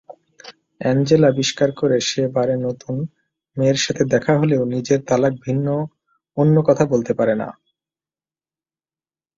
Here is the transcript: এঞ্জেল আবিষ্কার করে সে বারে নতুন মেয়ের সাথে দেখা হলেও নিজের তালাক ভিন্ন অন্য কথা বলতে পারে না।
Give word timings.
এঞ্জেল 0.81 1.21
আবিষ্কার 1.25 1.69
করে 1.71 1.97
সে 2.01 2.23
বারে 2.27 2.55
নতুন 2.57 2.95
মেয়ের 3.57 3.77
সাথে 3.77 4.03
দেখা 4.05 4.33
হলেও 4.37 4.61
নিজের 4.65 4.99
তালাক 5.07 5.33
ভিন্ন 5.41 5.67
অন্য 6.37 6.55
কথা 6.67 6.83
বলতে 6.85 7.11
পারে 7.13 7.33
না। 7.35 7.47